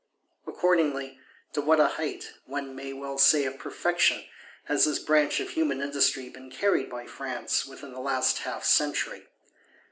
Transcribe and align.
Accordingly, 0.47 1.19
to 1.53 1.61
what 1.61 1.79
a 1.79 1.89
height, 1.89 2.33
one 2.47 2.75
may 2.75 2.91
well 2.91 3.19
say 3.19 3.45
of 3.45 3.59
perfection, 3.59 4.23
has 4.63 4.85
this 4.85 4.97
branch 4.97 5.39
of 5.39 5.51
human 5.51 5.79
industry 5.79 6.27
been 6.27 6.49
carried 6.49 6.89
by 6.89 7.05
France, 7.05 7.67
within 7.67 7.93
the 7.93 7.99
last 7.99 8.39
half 8.39 8.63
century! 8.63 9.27